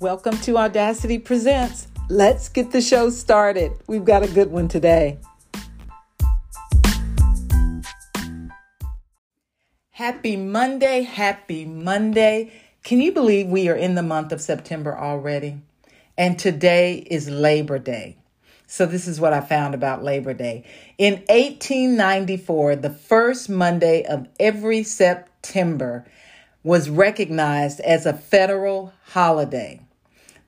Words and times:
Welcome 0.00 0.38
to 0.38 0.56
Audacity 0.56 1.18
Presents. 1.18 1.86
Let's 2.08 2.48
get 2.48 2.70
the 2.70 2.80
show 2.80 3.10
started. 3.10 3.72
We've 3.86 4.06
got 4.06 4.22
a 4.22 4.28
good 4.28 4.50
one 4.50 4.66
today. 4.66 5.18
Happy 9.90 10.36
Monday, 10.36 11.02
happy 11.02 11.66
Monday. 11.66 12.50
Can 12.82 13.02
you 13.02 13.12
believe 13.12 13.48
we 13.48 13.68
are 13.68 13.74
in 13.74 13.94
the 13.94 14.02
month 14.02 14.32
of 14.32 14.40
September 14.40 14.96
already? 14.96 15.60
And 16.16 16.38
today 16.38 17.06
is 17.10 17.28
Labor 17.28 17.78
Day. 17.78 18.16
So, 18.66 18.86
this 18.86 19.06
is 19.06 19.20
what 19.20 19.34
I 19.34 19.42
found 19.42 19.74
about 19.74 20.02
Labor 20.02 20.32
Day. 20.32 20.64
In 20.96 21.16
1894, 21.28 22.76
the 22.76 22.88
first 22.88 23.50
Monday 23.50 24.06
of 24.06 24.28
every 24.40 24.82
September 24.82 26.06
was 26.62 26.88
recognized 26.88 27.80
as 27.80 28.06
a 28.06 28.14
federal 28.14 28.94
holiday. 29.08 29.78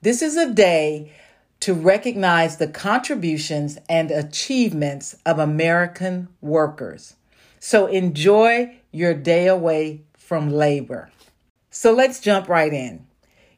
This 0.02 0.20
is 0.20 0.36
a 0.36 0.52
day 0.52 1.12
to 1.60 1.74
recognize 1.74 2.56
the 2.56 2.66
contributions 2.66 3.78
and 3.88 4.10
achievements 4.10 5.14
of 5.24 5.38
American 5.38 6.26
workers. 6.40 7.14
So 7.60 7.86
enjoy 7.86 8.78
your 8.90 9.14
day 9.14 9.46
away 9.46 10.02
from 10.14 10.50
labor. 10.50 11.12
So 11.70 11.92
let's 11.92 12.18
jump 12.18 12.48
right 12.48 12.72
in. 12.72 13.06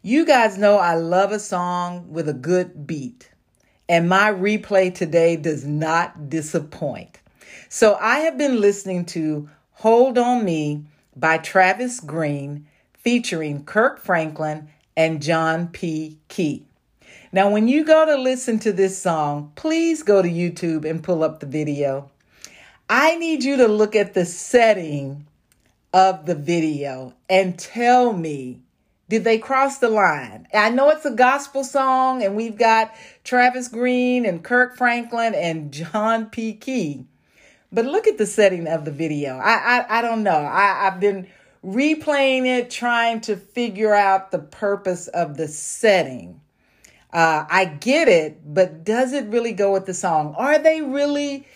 You 0.03 0.27
guys 0.27 0.59
know 0.59 0.77
I 0.77 0.97
love 0.97 1.33
a 1.33 1.39
song 1.39 2.13
with 2.13 2.29
a 2.29 2.35
good 2.35 2.87
beat, 2.87 3.31
and 3.89 4.07
my 4.07 4.31
replay 4.31 4.95
today 4.95 5.37
does 5.37 5.65
not 5.65 6.29
disappoint. 6.29 7.21
So 7.71 7.95
I 7.95 8.19
have 8.19 8.37
been 8.37 8.61
listening 8.61 9.07
to 9.07 9.49
Hold 9.77 10.19
on 10.19 10.45
Me 10.45 10.85
by 11.17 11.39
Travis 11.39 12.01
Greene 12.01 12.67
featuring 12.93 13.65
Kirk 13.65 13.99
Franklin 13.99 14.69
and 14.97 15.23
John 15.23 15.69
P. 15.69 16.19
Kee. 16.29 16.65
Now, 17.33 17.51
when 17.51 17.67
you 17.69 17.85
go 17.85 18.07
to 18.07 18.17
listen 18.17 18.59
to 18.61 18.73
this 18.73 19.01
song, 19.01 19.53
please 19.57 20.03
go 20.03 20.23
to 20.23 20.29
YouTube 20.29 20.89
and 20.89 21.03
pull 21.03 21.25
up 21.25 21.41
the 21.41 21.47
video. 21.47 22.11
I 22.89 23.17
need 23.17 23.43
you 23.43 23.57
to 23.57 23.67
look 23.67 23.97
at 23.97 24.15
the 24.15 24.25
setting 24.25 25.27
of 25.93 26.27
the 26.27 26.35
video 26.35 27.15
and 27.29 27.59
tell 27.59 28.13
me 28.13 28.61
did 29.09 29.25
they 29.25 29.39
cross 29.39 29.79
the 29.79 29.89
line? 29.91 30.49
I 30.55 30.71
know 30.71 30.89
it's 30.89 31.05
a 31.05 31.11
gospel 31.11 31.63
song, 31.63 32.23
and 32.23 32.35
we've 32.37 32.57
got 32.57 32.95
Travis 33.23 33.69
Greene 33.69 34.25
and 34.25 34.43
Kirk 34.43 34.77
Franklin 34.77 35.35
and 35.35 35.73
John 35.73 36.27
P. 36.27 36.55
Kee. 36.55 37.05
But 37.71 37.85
look 37.85 38.07
at 38.07 38.19
the 38.19 38.27
setting 38.27 38.67
of 38.67 38.85
the 38.85 38.91
video. 38.91 39.37
I 39.37 39.53
I, 39.53 39.99
I 39.99 40.03
don't 40.03 40.23
know. 40.23 40.31
I, 40.31 40.87
I've 40.87 41.01
been 41.01 41.27
replaying 41.65 42.47
it, 42.47 42.71
trying 42.71 43.21
to 43.23 43.37
figure 43.37 43.95
out 43.95 44.31
the 44.31 44.39
purpose 44.39 45.09
of 45.09 45.37
the 45.37 45.49
setting. 45.49 46.41
Uh, 47.13 47.47
I 47.49 47.65
get 47.65 48.09
it, 48.09 48.41
but 48.45 48.85
does 48.85 49.13
it 49.13 49.27
really 49.27 49.53
go 49.53 49.73
with 49.73 49.87
the 49.87 49.95
song? 49.95 50.35
Are 50.37 50.59
they 50.59 50.83
really 50.83 51.47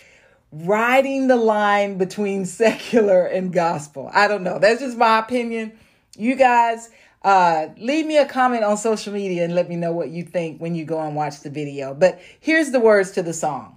riding 0.53 1.27
the 1.27 1.37
line 1.37 1.99
between 1.99 2.47
secular 2.47 3.27
and 3.27 3.53
gospel? 3.53 4.11
I 4.13 4.29
don't 4.29 4.43
know. 4.43 4.59
That's 4.59 4.81
just 4.81 4.97
my 4.97 5.19
opinion. 5.19 5.73
You 6.17 6.37
guys, 6.37 6.91
uh, 7.23 7.69
leave 7.77 8.07
me 8.07 8.17
a 8.17 8.27
comment 8.27 8.65
on 8.65 8.77
social 8.77 9.13
media 9.13 9.45
and 9.45 9.55
let 9.55 9.69
me 9.69 9.77
know 9.77 9.93
what 9.93 10.09
you 10.09 10.23
think 10.23 10.61
when 10.61 10.75
you 10.75 10.85
go 10.85 11.01
and 11.01 11.17
watch 11.17 11.41
the 11.41 11.51
video. 11.51 11.93
But 11.93 12.21
here's 12.41 12.71
the 12.71 12.81
words 12.81 13.11
to 13.13 13.23
the 13.23 13.35
song 13.35 13.77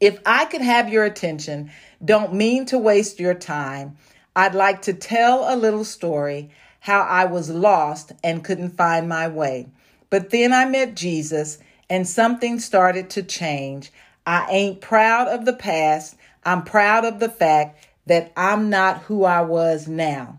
If 0.00 0.20
I 0.24 0.46
could 0.46 0.62
have 0.62 0.88
your 0.88 1.04
attention, 1.04 1.70
don't 2.04 2.32
mean 2.34 2.64
to 2.66 2.78
waste 2.78 3.18
your 3.18 3.34
time. 3.34 3.96
I'd 4.38 4.54
like 4.54 4.82
to 4.82 4.92
tell 4.92 5.52
a 5.52 5.58
little 5.58 5.82
story 5.82 6.50
how 6.78 7.00
I 7.00 7.24
was 7.24 7.50
lost 7.50 8.12
and 8.22 8.44
couldn't 8.44 8.76
find 8.76 9.08
my 9.08 9.26
way. 9.26 9.66
But 10.10 10.30
then 10.30 10.52
I 10.52 10.64
met 10.64 10.94
Jesus 10.94 11.58
and 11.90 12.06
something 12.06 12.60
started 12.60 13.10
to 13.10 13.24
change. 13.24 13.90
I 14.24 14.46
ain't 14.48 14.80
proud 14.80 15.26
of 15.26 15.44
the 15.44 15.54
past. 15.54 16.14
I'm 16.44 16.62
proud 16.62 17.04
of 17.04 17.18
the 17.18 17.28
fact 17.28 17.84
that 18.06 18.32
I'm 18.36 18.70
not 18.70 19.02
who 19.02 19.24
I 19.24 19.40
was 19.40 19.88
now. 19.88 20.38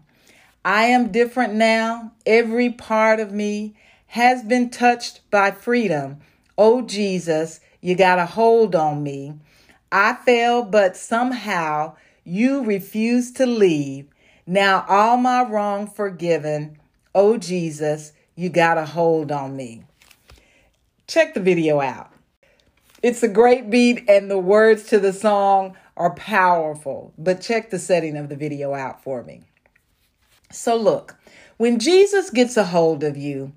I 0.64 0.86
am 0.86 1.12
different 1.12 1.56
now. 1.56 2.14
Every 2.26 2.70
part 2.70 3.20
of 3.20 3.34
me 3.34 3.76
has 4.08 4.44
been 4.44 4.70
touched 4.70 5.30
by 5.30 5.52
freedom. 5.52 6.22
Oh, 6.58 6.84
Jesus, 6.84 7.60
you 7.82 7.96
got 7.96 8.18
a 8.18 8.28
hold 8.28 8.76
on 8.76 9.04
me. 9.04 9.34
I 9.92 10.14
fell, 10.14 10.64
but 10.64 10.96
somehow 10.96 11.98
you 12.30 12.64
refuse 12.64 13.32
to 13.34 13.46
leave. 13.46 14.08
Now 14.46 14.86
all 14.88 15.18
my 15.18 15.44
wrong 15.44 15.88
forgiven. 15.88 16.78
Oh 17.16 17.38
Jesus, 17.38 18.14
you 18.36 18.50
got 18.50 18.78
a 18.78 18.86
hold 18.86 19.32
on 19.32 19.56
me. 19.56 19.84
Check 21.08 21.34
the 21.34 21.40
video 21.40 21.82
out. 21.82 22.12
It's 23.02 23.24
a 23.24 23.28
great 23.28 23.70
beat 23.70 24.08
and 24.08 24.30
the 24.30 24.38
words 24.38 24.84
to 24.88 25.00
the 25.00 25.14
song 25.14 25.76
are 25.98 26.14
powerful, 26.14 27.14
but 27.18 27.42
check 27.42 27.72
the 27.72 27.80
setting 27.80 28.16
of 28.16 28.30
the 28.30 28.36
video 28.36 28.74
out 28.74 29.04
for 29.04 29.24
me. 29.24 29.42
So 30.52 30.76
look, 30.76 31.16
when 31.58 31.80
Jesus 31.80 32.30
gets 32.30 32.58
a 32.58 32.66
hold 32.66 33.04
of 33.04 33.18
you, 33.18 33.54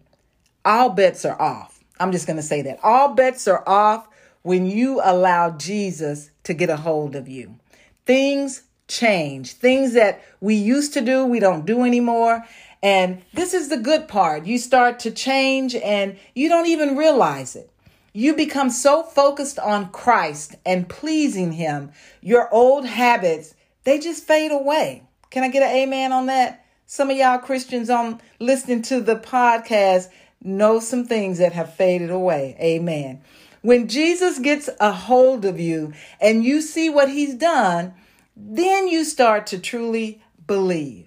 all 0.64 0.90
bets 0.90 1.24
are 1.24 1.40
off. 1.40 1.82
I'm 2.00 2.10
just 2.10 2.26
going 2.26 2.36
to 2.36 2.42
say 2.42 2.62
that. 2.62 2.78
All 2.82 3.14
bets 3.14 3.46
are 3.46 3.68
off 3.68 4.08
when 4.42 4.66
you 4.66 5.00
allow 5.04 5.50
Jesus 5.50 6.30
to 6.44 6.54
get 6.54 6.70
a 6.70 6.76
hold 6.76 7.14
of 7.14 7.28
you. 7.28 7.58
Things 8.06 8.62
change. 8.88 9.52
Things 9.54 9.94
that 9.94 10.22
we 10.40 10.54
used 10.54 10.92
to 10.94 11.00
do, 11.00 11.24
we 11.24 11.40
don't 11.40 11.66
do 11.66 11.84
anymore. 11.84 12.44
And 12.82 13.22
this 13.32 13.54
is 13.54 13.68
the 13.68 13.76
good 13.76 14.08
part. 14.08 14.44
You 14.44 14.58
start 14.58 14.98
to 15.00 15.10
change 15.10 15.74
and 15.74 16.18
you 16.34 16.48
don't 16.48 16.66
even 16.66 16.96
realize 16.96 17.54
it. 17.54 17.70
You 18.12 18.34
become 18.34 18.68
so 18.70 19.02
focused 19.02 19.58
on 19.58 19.90
Christ 19.90 20.56
and 20.66 20.88
pleasing 20.88 21.52
Him, 21.52 21.92
your 22.20 22.52
old 22.52 22.84
habits, 22.84 23.54
they 23.84 23.98
just 23.98 24.24
fade 24.24 24.52
away. 24.52 25.04
Can 25.30 25.44
I 25.44 25.48
get 25.48 25.62
an 25.62 25.74
amen 25.74 26.12
on 26.12 26.26
that? 26.26 26.64
Some 26.86 27.08
of 27.08 27.16
y'all 27.16 27.38
Christians 27.38 27.88
on 27.88 28.20
listening 28.38 28.82
to 28.82 29.00
the 29.00 29.16
podcast 29.16 30.10
know 30.42 30.78
some 30.78 31.06
things 31.06 31.38
that 31.38 31.52
have 31.52 31.74
faded 31.74 32.10
away. 32.10 32.56
Amen. 32.60 33.22
When 33.62 33.88
Jesus 33.88 34.38
gets 34.38 34.68
a 34.80 34.92
hold 34.92 35.44
of 35.44 35.58
you 35.58 35.92
and 36.20 36.44
you 36.44 36.60
see 36.60 36.90
what 36.90 37.08
he's 37.08 37.34
done, 37.34 37.94
then 38.36 38.88
you 38.88 39.04
start 39.04 39.46
to 39.48 39.58
truly 39.58 40.20
believe. 40.46 41.06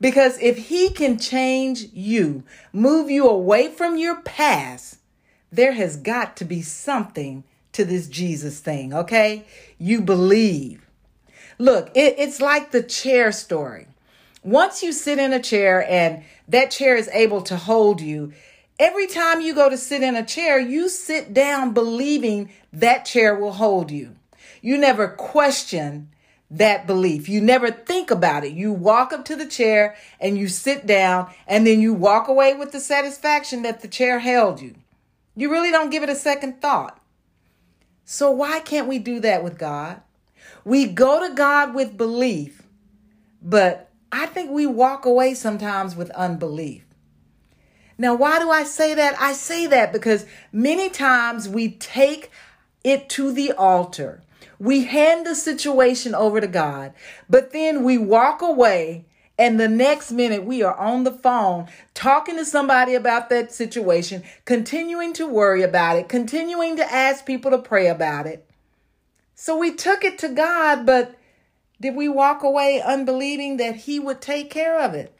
Because 0.00 0.38
if 0.40 0.68
he 0.68 0.90
can 0.90 1.18
change 1.18 1.84
you, 1.92 2.42
move 2.72 3.10
you 3.10 3.28
away 3.28 3.68
from 3.68 3.98
your 3.98 4.16
past, 4.22 4.96
there 5.52 5.72
has 5.72 5.96
got 5.96 6.36
to 6.38 6.44
be 6.44 6.62
something 6.62 7.44
to 7.72 7.84
this 7.84 8.08
Jesus 8.08 8.60
thing, 8.60 8.94
okay? 8.94 9.44
You 9.78 10.00
believe. 10.00 10.86
Look, 11.58 11.90
it, 11.94 12.14
it's 12.18 12.40
like 12.40 12.70
the 12.70 12.82
chair 12.82 13.30
story. 13.30 13.86
Once 14.42 14.82
you 14.82 14.92
sit 14.92 15.18
in 15.18 15.34
a 15.34 15.42
chair 15.42 15.86
and 15.88 16.24
that 16.48 16.70
chair 16.70 16.96
is 16.96 17.08
able 17.08 17.42
to 17.42 17.56
hold 17.56 18.00
you, 18.00 18.32
Every 18.80 19.06
time 19.06 19.42
you 19.42 19.54
go 19.54 19.68
to 19.68 19.76
sit 19.76 20.02
in 20.02 20.16
a 20.16 20.24
chair, 20.24 20.58
you 20.58 20.88
sit 20.88 21.34
down 21.34 21.74
believing 21.74 22.48
that 22.72 23.04
chair 23.04 23.34
will 23.34 23.52
hold 23.52 23.90
you. 23.90 24.16
You 24.62 24.78
never 24.78 25.06
question 25.06 26.08
that 26.50 26.86
belief. 26.86 27.28
You 27.28 27.42
never 27.42 27.70
think 27.70 28.10
about 28.10 28.42
it. 28.42 28.54
You 28.54 28.72
walk 28.72 29.12
up 29.12 29.26
to 29.26 29.36
the 29.36 29.44
chair 29.44 29.96
and 30.18 30.38
you 30.38 30.48
sit 30.48 30.86
down 30.86 31.30
and 31.46 31.66
then 31.66 31.82
you 31.82 31.92
walk 31.92 32.26
away 32.26 32.54
with 32.54 32.72
the 32.72 32.80
satisfaction 32.80 33.60
that 33.64 33.82
the 33.82 33.86
chair 33.86 34.18
held 34.18 34.62
you. 34.62 34.74
You 35.36 35.50
really 35.50 35.70
don't 35.70 35.90
give 35.90 36.02
it 36.02 36.08
a 36.08 36.16
second 36.16 36.62
thought. 36.62 36.98
So 38.06 38.30
why 38.30 38.60
can't 38.60 38.88
we 38.88 38.98
do 38.98 39.20
that 39.20 39.44
with 39.44 39.58
God? 39.58 40.00
We 40.64 40.86
go 40.86 41.28
to 41.28 41.34
God 41.34 41.74
with 41.74 41.98
belief, 41.98 42.62
but 43.42 43.90
I 44.10 44.24
think 44.24 44.50
we 44.50 44.64
walk 44.64 45.04
away 45.04 45.34
sometimes 45.34 45.94
with 45.94 46.10
unbelief. 46.12 46.86
Now, 48.00 48.14
why 48.14 48.38
do 48.38 48.48
I 48.50 48.62
say 48.62 48.94
that? 48.94 49.14
I 49.20 49.34
say 49.34 49.66
that 49.66 49.92
because 49.92 50.24
many 50.52 50.88
times 50.88 51.46
we 51.46 51.72
take 51.72 52.30
it 52.82 53.10
to 53.10 53.30
the 53.30 53.52
altar. 53.52 54.22
We 54.58 54.86
hand 54.86 55.26
the 55.26 55.34
situation 55.34 56.14
over 56.14 56.40
to 56.40 56.46
God, 56.46 56.94
but 57.28 57.52
then 57.52 57.84
we 57.84 57.98
walk 57.98 58.40
away 58.40 59.04
and 59.38 59.60
the 59.60 59.68
next 59.68 60.12
minute 60.12 60.44
we 60.44 60.62
are 60.62 60.74
on 60.78 61.04
the 61.04 61.12
phone 61.12 61.66
talking 61.92 62.36
to 62.36 62.46
somebody 62.46 62.94
about 62.94 63.28
that 63.28 63.52
situation, 63.52 64.22
continuing 64.46 65.12
to 65.12 65.26
worry 65.26 65.60
about 65.62 65.98
it, 65.98 66.08
continuing 66.08 66.76
to 66.76 66.90
ask 66.90 67.26
people 67.26 67.50
to 67.50 67.58
pray 67.58 67.86
about 67.86 68.26
it. 68.26 68.48
So 69.34 69.58
we 69.58 69.74
took 69.74 70.04
it 70.04 70.18
to 70.20 70.28
God, 70.30 70.86
but 70.86 71.16
did 71.78 71.94
we 71.94 72.08
walk 72.08 72.42
away 72.42 72.80
unbelieving 72.80 73.58
that 73.58 73.76
He 73.76 74.00
would 74.00 74.22
take 74.22 74.48
care 74.48 74.80
of 74.80 74.94
it? 74.94 75.14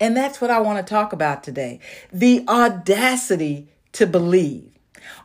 And 0.00 0.16
that's 0.16 0.40
what 0.40 0.50
I 0.50 0.60
want 0.60 0.84
to 0.84 0.90
talk 0.90 1.12
about 1.12 1.42
today 1.42 1.80
the 2.12 2.44
audacity 2.48 3.68
to 3.92 4.06
believe. 4.06 4.70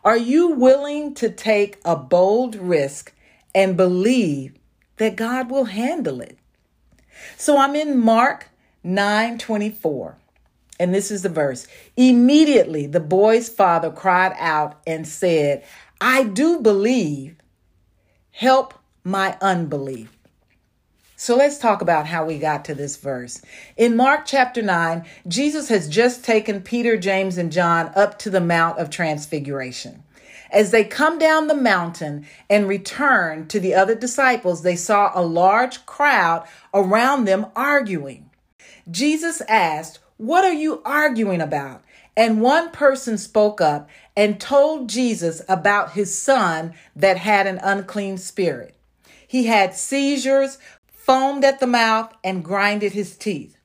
Are 0.04 0.18
you 0.18 0.50
willing 0.50 1.14
to 1.16 1.30
take 1.30 1.80
a 1.86 1.96
bold 1.96 2.56
risk 2.56 3.14
and 3.56 3.78
believe 3.78 4.54
that 4.98 5.16
God 5.16 5.50
will 5.50 5.66
handle 5.66 6.22
it? 6.22 6.38
So 7.38 7.58
I'm 7.58 7.76
in 7.76 7.98
Mark 7.98 8.50
9 8.84 9.38
24. 9.38 10.18
And 10.80 10.94
this 10.94 11.12
is 11.12 11.24
the 11.24 11.30
verse. 11.30 11.68
Immediately 11.98 12.88
the 12.88 13.02
boy's 13.02 13.50
father 13.50 13.92
cried 13.92 14.34
out 14.40 14.80
and 14.88 15.08
said, 15.08 15.64
I 16.00 16.24
do 16.24 16.60
believe. 16.60 17.36
Help 18.32 18.74
my 19.04 19.38
unbelief. 19.42 20.19
So 21.22 21.36
let's 21.36 21.58
talk 21.58 21.82
about 21.82 22.06
how 22.08 22.24
we 22.24 22.40
got 22.40 22.64
to 22.64 22.74
this 22.74 22.96
verse. 22.96 23.42
In 23.76 23.98
Mark 23.98 24.22
chapter 24.26 24.62
9, 24.62 25.04
Jesus 25.28 25.68
has 25.68 25.90
just 25.90 26.24
taken 26.24 26.62
Peter, 26.62 26.96
James, 26.96 27.38
and 27.38 27.52
John 27.52 27.92
up 27.94 28.18
to 28.20 28.30
the 28.30 28.40
Mount 28.40 28.80
of 28.80 28.90
Transfiguration. 28.90 30.04
As 30.50 30.72
they 30.72 30.86
come 30.86 31.20
down 31.20 31.48
the 31.48 31.56
mountain 31.56 32.26
and 32.50 32.70
return 32.70 33.50
to 33.50 33.60
the 33.60 33.74
other 33.74 33.96
disciples, 33.96 34.64
they 34.64 34.78
saw 34.78 35.12
a 35.14 35.22
large 35.22 35.86
crowd 35.86 36.48
around 36.74 37.26
them 37.26 37.48
arguing. 37.54 38.30
Jesus 38.90 39.42
asked, 39.50 40.00
What 40.16 40.46
are 40.46 40.54
you 40.54 40.82
arguing 40.86 41.42
about? 41.42 41.84
And 42.16 42.40
one 42.40 42.72
person 42.72 43.18
spoke 43.18 43.60
up 43.60 43.90
and 44.16 44.40
told 44.40 44.88
Jesus 44.88 45.42
about 45.50 45.92
his 45.92 46.18
son 46.18 46.76
that 46.96 47.18
had 47.18 47.46
an 47.46 47.60
unclean 47.62 48.18
spirit. 48.18 48.74
He 49.30 49.44
had 49.44 49.76
seizures, 49.76 50.58
foamed 51.10 51.44
at 51.44 51.60
the 51.60 51.66
mouth, 51.66 52.14
and 52.24 52.46
grinded 52.46 52.92
his 52.92 53.18
teeth. 53.18 53.58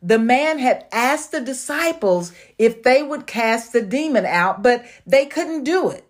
The 0.00 0.18
man 0.18 0.58
had 0.58 0.86
asked 0.90 1.30
the 1.30 1.42
disciples 1.42 2.32
if 2.56 2.82
they 2.82 3.02
would 3.02 3.26
cast 3.26 3.74
the 3.74 3.82
demon 3.82 4.24
out, 4.24 4.62
but 4.62 4.86
they 5.06 5.26
couldn't 5.26 5.64
do 5.64 5.90
it. 5.90 6.08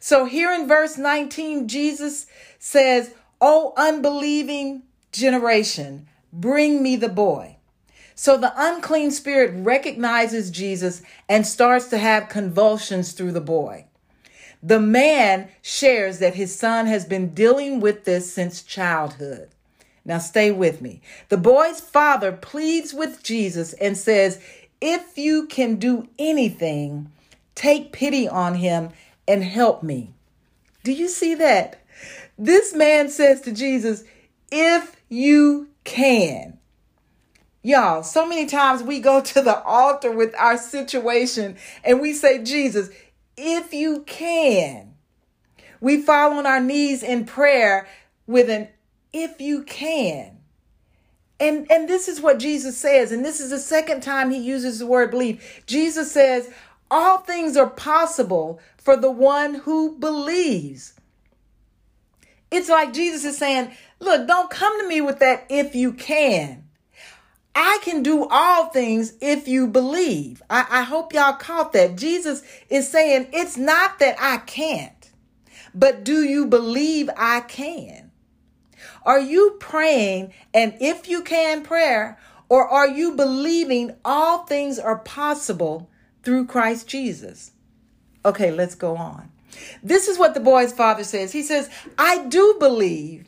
So 0.00 0.24
here 0.24 0.50
in 0.50 0.66
verse 0.66 0.98
19, 0.98 1.68
Jesus 1.68 2.26
says, 2.58 3.14
O 3.40 3.74
unbelieving 3.76 4.82
generation, 5.12 6.08
bring 6.32 6.82
me 6.82 6.96
the 6.96 7.08
boy. 7.08 7.58
So 8.16 8.36
the 8.36 8.52
unclean 8.56 9.12
spirit 9.12 9.52
recognizes 9.54 10.50
Jesus 10.50 11.02
and 11.28 11.46
starts 11.46 11.86
to 11.90 11.98
have 11.98 12.28
convulsions 12.28 13.12
through 13.12 13.30
the 13.30 13.40
boy. 13.40 13.86
The 14.64 14.80
man 14.80 15.50
shares 15.62 16.18
that 16.18 16.34
his 16.34 16.58
son 16.58 16.86
has 16.86 17.04
been 17.04 17.34
dealing 17.34 17.78
with 17.78 18.02
this 18.02 18.32
since 18.32 18.64
childhood. 18.64 19.50
Now, 20.04 20.18
stay 20.18 20.50
with 20.50 20.80
me. 20.80 21.00
The 21.28 21.36
boy's 21.36 21.80
father 21.80 22.32
pleads 22.32 22.92
with 22.92 23.22
Jesus 23.22 23.72
and 23.74 23.96
says, 23.96 24.40
If 24.80 25.16
you 25.16 25.46
can 25.46 25.76
do 25.76 26.08
anything, 26.18 27.10
take 27.54 27.92
pity 27.92 28.28
on 28.28 28.56
him 28.56 28.90
and 29.28 29.44
help 29.44 29.82
me. 29.82 30.12
Do 30.82 30.92
you 30.92 31.08
see 31.08 31.34
that? 31.36 31.80
This 32.36 32.74
man 32.74 33.08
says 33.08 33.40
to 33.42 33.52
Jesus, 33.52 34.02
If 34.50 34.96
you 35.08 35.68
can. 35.84 36.58
Y'all, 37.62 38.02
so 38.02 38.26
many 38.26 38.46
times 38.46 38.82
we 38.82 38.98
go 38.98 39.20
to 39.20 39.40
the 39.40 39.62
altar 39.62 40.10
with 40.10 40.34
our 40.36 40.58
situation 40.58 41.56
and 41.84 42.00
we 42.00 42.12
say, 42.12 42.42
Jesus, 42.42 42.90
if 43.36 43.72
you 43.72 44.02
can. 44.04 44.94
We 45.80 46.02
fall 46.02 46.32
on 46.32 46.46
our 46.46 46.60
knees 46.60 47.04
in 47.04 47.24
prayer 47.24 47.86
with 48.26 48.50
an 48.50 48.68
if 49.12 49.40
you 49.40 49.62
can. 49.62 50.38
And, 51.42 51.68
and 51.70 51.88
this 51.88 52.06
is 52.06 52.20
what 52.20 52.38
Jesus 52.38 52.78
says, 52.78 53.10
and 53.10 53.24
this 53.24 53.40
is 53.40 53.50
the 53.50 53.58
second 53.58 54.02
time 54.02 54.30
he 54.30 54.38
uses 54.38 54.78
the 54.78 54.86
word 54.86 55.10
believe. 55.10 55.62
Jesus 55.66 56.12
says, 56.12 56.48
All 56.88 57.18
things 57.18 57.56
are 57.56 57.68
possible 57.68 58.60
for 58.78 58.96
the 58.96 59.10
one 59.10 59.54
who 59.54 59.98
believes. 59.98 60.94
It's 62.52 62.68
like 62.68 62.92
Jesus 62.92 63.24
is 63.24 63.38
saying, 63.38 63.72
Look, 63.98 64.28
don't 64.28 64.50
come 64.50 64.80
to 64.80 64.86
me 64.86 65.00
with 65.00 65.18
that 65.18 65.46
if 65.48 65.74
you 65.74 65.92
can. 65.92 66.62
I 67.56 67.80
can 67.82 68.04
do 68.04 68.28
all 68.30 68.66
things 68.66 69.14
if 69.20 69.48
you 69.48 69.66
believe. 69.66 70.42
I, 70.48 70.66
I 70.70 70.82
hope 70.82 71.12
y'all 71.12 71.34
caught 71.34 71.72
that. 71.72 71.96
Jesus 71.96 72.42
is 72.68 72.88
saying, 72.88 73.28
It's 73.32 73.56
not 73.56 73.98
that 73.98 74.16
I 74.20 74.36
can't, 74.36 75.10
but 75.74 76.04
do 76.04 76.22
you 76.22 76.46
believe 76.46 77.10
I 77.16 77.40
can? 77.40 78.11
Are 79.04 79.20
you 79.20 79.56
praying 79.60 80.32
and 80.52 80.74
if 80.80 81.08
you 81.08 81.22
can 81.22 81.62
prayer, 81.62 82.18
or 82.48 82.68
are 82.68 82.88
you 82.88 83.16
believing 83.16 83.96
all 84.04 84.44
things 84.44 84.78
are 84.78 84.98
possible 84.98 85.88
through 86.22 86.46
Christ 86.46 86.86
Jesus? 86.86 87.52
Okay, 88.24 88.50
let's 88.50 88.74
go 88.74 88.96
on. 88.96 89.30
This 89.82 90.08
is 90.08 90.18
what 90.18 90.34
the 90.34 90.40
boy's 90.40 90.72
father 90.72 91.04
says. 91.04 91.32
He 91.32 91.42
says, 91.42 91.68
I 91.98 92.26
do 92.26 92.56
believe. 92.58 93.26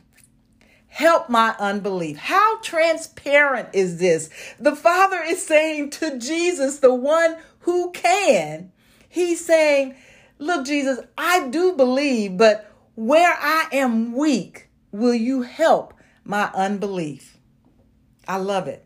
Help 0.87 1.29
my 1.29 1.55
unbelief. 1.59 2.17
How 2.17 2.61
transparent 2.61 3.69
is 3.73 3.97
this? 3.97 4.29
The 4.59 4.75
father 4.75 5.21
is 5.25 5.45
saying 5.45 5.89
to 5.91 6.17
Jesus, 6.17 6.79
the 6.79 6.93
one 6.93 7.35
who 7.59 7.91
can, 7.91 8.71
he's 9.09 9.43
saying, 9.43 9.95
Look, 10.37 10.65
Jesus, 10.65 10.99
I 11.17 11.47
do 11.47 11.73
believe, 11.73 12.37
but 12.37 12.71
where 12.95 13.35
I 13.37 13.67
am 13.71 14.13
weak, 14.13 14.64
will 14.95 15.13
you 15.13 15.41
help 15.41 15.93
my 16.23 16.49
unbelief? 16.53 17.37
I 18.27 18.37
love 18.37 18.67
it. 18.67 18.85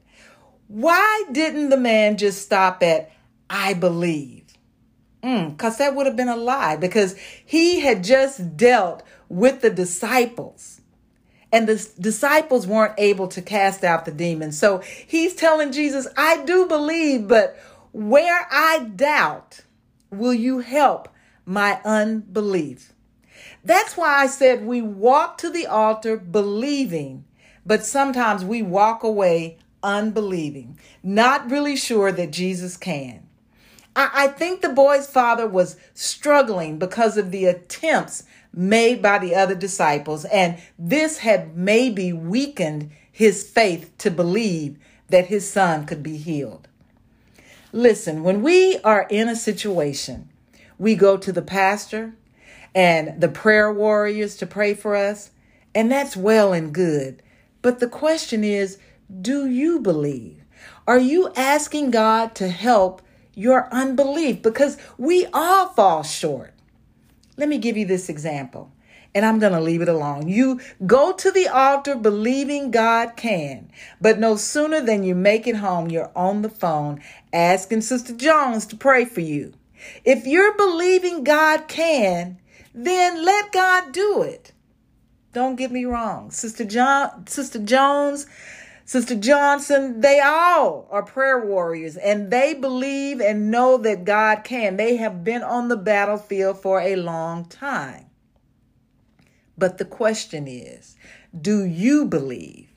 Why 0.68 1.24
didn't 1.32 1.70
the 1.70 1.78
man 1.78 2.18
just 2.18 2.42
stop 2.42 2.84
at, 2.84 3.12
I 3.50 3.74
believe? 3.74 4.44
Because 5.22 5.76
mm, 5.76 5.78
that 5.78 5.96
would 5.96 6.06
have 6.06 6.16
been 6.16 6.30
a 6.30 6.36
lie, 6.36 6.78
because 6.78 7.16
he 7.46 7.82
had 7.82 8.04
just 8.04 8.58
dealt 8.58 9.04
with 9.28 9.62
the 9.62 9.70
disciples. 9.70 10.82
And 11.52 11.68
the 11.68 11.90
disciples 12.00 12.68
weren't 12.68 12.96
able 12.98 13.28
to 13.30 13.42
cast 13.42 13.84
out 13.84 14.06
the 14.06 14.12
demons. 14.12 14.58
So 14.58 14.80
he's 15.08 15.36
telling 15.36 15.72
Jesus, 15.72 16.08
I 16.16 16.44
do 16.46 16.68
believe, 16.68 17.28
but 17.28 17.60
where 17.92 18.48
I 18.52 18.90
doubt, 18.96 19.62
will 20.12 20.34
you 20.34 20.60
help 20.60 21.10
my 21.46 21.82
unbelief? 21.84 22.94
That's 23.64 23.98
why 23.98 24.22
I 24.22 24.28
said 24.28 24.66
we 24.66 24.82
walk 24.82 25.38
to 25.40 25.50
the 25.50 25.68
altar 25.68 26.18
believing, 26.18 27.26
but 27.66 27.86
sometimes 27.86 28.44
we 28.44 28.62
walk 28.62 29.04
away 29.04 29.58
unbelieving, 29.84 30.78
not 31.04 31.50
really 31.50 31.76
sure 31.76 32.12
that 32.12 32.32
Jesus 32.32 32.78
can. 32.78 33.28
I, 33.96 34.10
I 34.14 34.28
think 34.28 34.62
the 34.62 34.70
boy's 34.70 35.08
father 35.08 35.48
was 35.48 35.78
struggling 35.94 36.80
because 36.80 37.18
of 37.18 37.32
the 37.32 37.46
attempts 37.46 38.24
made 38.54 39.02
by 39.02 39.20
the 39.20 39.36
other 39.36 39.56
disciples, 39.56 40.26
and 40.26 40.58
this 40.78 41.20
had 41.20 41.56
maybe 41.56 42.12
weakened 42.14 42.92
his 43.12 43.48
faith 43.48 43.92
to 44.00 44.10
believe 44.10 44.78
that 45.10 45.28
his 45.28 45.50
son 45.50 45.86
could 45.86 46.02
be 46.02 46.18
healed. 46.18 46.68
Listen, 47.72 48.24
when 48.24 48.42
we 48.42 48.80
are 48.80 49.06
in 49.10 49.28
a 49.28 49.36
situation, 49.36 50.30
we 50.78 50.96
go 50.96 51.18
to 51.18 51.32
the 51.32 51.42
pastor, 51.42 52.14
and 52.76 53.20
the 53.20 53.28
prayer 53.28 53.72
warriors 53.72 54.36
to 54.38 54.46
pray 54.46 54.74
for 54.74 54.96
us. 54.96 55.32
And 55.74 55.92
that's 55.92 56.18
well 56.18 56.54
and 56.54 56.74
good. 56.74 57.22
But 57.62 57.80
the 57.80 57.88
question 57.88 58.44
is 58.44 58.78
do 59.22 59.48
you 59.48 59.80
believe? 59.80 60.44
Are 60.88 61.00
you 61.00 61.32
asking 61.36 61.92
God 61.92 62.36
to 62.36 62.48
help 62.48 63.02
your 63.34 63.68
unbelief? 63.74 64.42
Because 64.42 64.78
we 64.98 65.26
all 65.34 65.70
fall 65.70 66.04
short. 66.04 66.54
Let 67.38 67.50
me 67.50 67.58
give 67.58 67.78
you 67.78 67.86
this 67.86 68.10
example, 68.10 68.72
and 69.16 69.26
I'm 69.26 69.40
going 69.40 69.54
to 69.54 69.62
leave 69.62 69.82
it 69.82 69.88
alone. 69.88 70.28
You 70.28 70.60
go 70.86 71.14
to 71.14 71.32
the 71.32 71.48
altar 71.48 71.96
believing 71.96 72.70
God 72.70 73.16
can, 73.16 73.72
but 74.02 74.20
no 74.20 74.36
sooner 74.36 74.82
than 74.82 75.04
you 75.04 75.16
make 75.16 75.48
it 75.48 75.56
home, 75.56 75.90
you're 75.90 76.12
on 76.16 76.42
the 76.42 76.50
phone 76.50 77.02
asking 77.32 77.82
Sister 77.82 78.14
Jones 78.14 78.66
to 78.68 78.76
pray 78.76 79.06
for 79.06 79.22
you. 79.22 79.54
If 80.04 80.28
you're 80.28 80.58
believing 80.58 81.24
God 81.24 81.68
can, 81.70 82.40
then 82.86 83.24
let 83.24 83.52
God 83.52 83.92
do 83.92 84.22
it. 84.22 84.54
Don't 85.34 85.56
get 85.56 85.72
me 85.72 85.86
wrong. 85.86 86.32
Sister 86.32 86.66
John, 86.66 87.28
Sister 87.28 87.60
Jones, 87.60 88.26
Sister 88.86 89.16
Johnson, 89.16 90.02
they 90.02 90.20
all 90.20 90.88
are 90.90 91.04
prayer 91.04 91.46
warriors 91.46 91.96
and 91.96 92.32
they 92.32 92.56
believe 92.56 93.22
and 93.22 93.52
know 93.52 93.78
that 93.78 94.04
God 94.04 94.44
can. 94.44 94.78
They 94.78 94.96
have 94.96 95.24
been 95.24 95.44
on 95.44 95.68
the 95.68 95.78
battlefield 95.78 96.60
for 96.60 96.82
a 96.82 96.96
long 96.96 97.46
time. 97.46 98.06
But 99.58 99.78
the 99.78 99.86
question 99.86 100.48
is, 100.48 100.96
do 101.40 101.64
you 101.64 102.06
believe? 102.06 102.70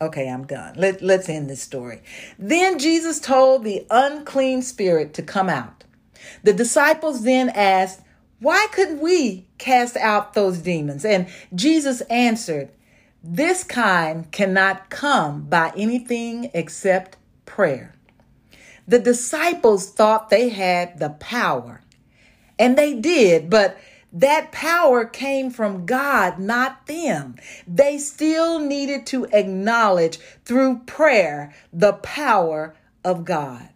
Okay, 0.00 0.28
I'm 0.28 0.46
done. 0.46 0.74
Let, 0.76 1.02
let's 1.02 1.28
end 1.28 1.50
this 1.50 1.62
story. 1.62 2.02
Then 2.38 2.78
Jesus 2.78 3.18
told 3.18 3.64
the 3.64 3.86
unclean 3.90 4.62
spirit 4.62 5.12
to 5.14 5.22
come 5.22 5.48
out. 5.48 5.84
The 6.42 6.52
disciples 6.52 7.24
then 7.24 7.48
asked, 7.50 8.00
why 8.38 8.66
couldn't 8.72 9.00
we 9.00 9.46
cast 9.58 9.96
out 9.96 10.34
those 10.34 10.58
demons? 10.58 11.04
And 11.04 11.28
Jesus 11.54 12.02
answered, 12.02 12.70
This 13.22 13.64
kind 13.64 14.30
cannot 14.30 14.90
come 14.90 15.42
by 15.42 15.72
anything 15.76 16.50
except 16.52 17.16
prayer. 17.46 17.94
The 18.86 18.98
disciples 18.98 19.90
thought 19.90 20.30
they 20.30 20.50
had 20.50 20.98
the 20.98 21.10
power, 21.10 21.80
and 22.58 22.76
they 22.76 22.94
did, 22.94 23.50
but 23.50 23.78
that 24.12 24.52
power 24.52 25.04
came 25.04 25.50
from 25.50 25.84
God, 25.84 26.38
not 26.38 26.86
them. 26.86 27.36
They 27.66 27.98
still 27.98 28.60
needed 28.60 29.06
to 29.06 29.24
acknowledge 29.32 30.18
through 30.44 30.82
prayer 30.86 31.52
the 31.72 31.94
power 31.94 32.76
of 33.04 33.24
God, 33.24 33.68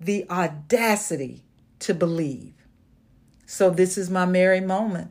the 0.00 0.28
audacity 0.28 1.44
to 1.80 1.94
believe. 1.94 2.57
So, 3.50 3.70
this 3.70 3.96
is 3.96 4.10
my 4.10 4.26
Mary 4.26 4.60
moment. 4.60 5.10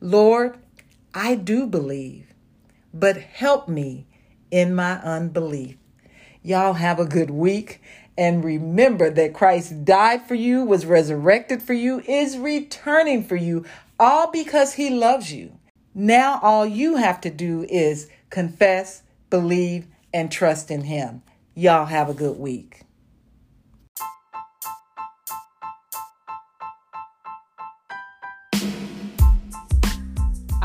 Lord, 0.00 0.58
I 1.12 1.34
do 1.34 1.66
believe, 1.66 2.32
but 2.94 3.16
help 3.16 3.68
me 3.68 4.06
in 4.52 4.76
my 4.76 5.00
unbelief. 5.00 5.76
Y'all 6.40 6.74
have 6.74 7.00
a 7.00 7.04
good 7.04 7.30
week. 7.30 7.82
And 8.16 8.44
remember 8.44 9.10
that 9.10 9.34
Christ 9.34 9.84
died 9.84 10.22
for 10.22 10.36
you, 10.36 10.62
was 10.62 10.86
resurrected 10.86 11.60
for 11.60 11.72
you, 11.72 12.00
is 12.06 12.38
returning 12.38 13.24
for 13.24 13.34
you, 13.34 13.64
all 13.98 14.30
because 14.30 14.74
he 14.74 14.90
loves 14.90 15.32
you. 15.32 15.58
Now, 15.92 16.38
all 16.40 16.64
you 16.64 16.94
have 16.94 17.20
to 17.22 17.30
do 17.30 17.66
is 17.68 18.08
confess, 18.30 19.02
believe, 19.30 19.88
and 20.14 20.30
trust 20.30 20.70
in 20.70 20.82
him. 20.82 21.22
Y'all 21.56 21.86
have 21.86 22.08
a 22.08 22.14
good 22.14 22.38
week. 22.38 22.82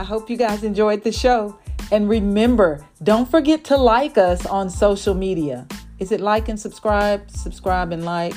I 0.04 0.06
hope 0.06 0.30
you 0.30 0.36
guys 0.36 0.66
enjoyed 0.66 1.02
the 1.02 1.14
show. 1.14 1.58
And 1.90 2.10
remember, 2.10 2.86
don't 3.04 3.26
forget 3.26 3.64
to 3.66 3.78
like 3.78 4.18
us 4.18 4.46
on 4.46 4.70
social 4.70 5.14
media. 5.14 5.66
Is 5.98 6.12
it 6.12 6.20
like 6.20 6.50
and 6.50 6.60
subscribe? 6.60 7.32
Subscribe 7.32 7.94
and 7.94 8.04
like. 8.04 8.34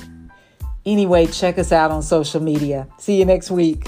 Anyway, 0.85 1.27
check 1.27 1.59
us 1.59 1.73
out 1.73 1.91
on 1.91 2.05
social 2.05 2.41
media. 2.41 2.87
See 2.99 3.19
you 3.19 3.25
next 3.25 3.51
week. 3.51 3.85